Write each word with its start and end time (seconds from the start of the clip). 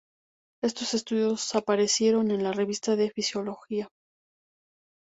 Estos 0.63 0.95
estudios 0.95 1.53
aparecieron 1.53 2.31
en 2.31 2.41
la 2.43 2.51
"Revista 2.53 2.95
de 2.95 3.11
Fisiología". 3.11 3.87